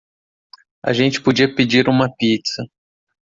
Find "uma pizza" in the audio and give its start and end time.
1.87-2.63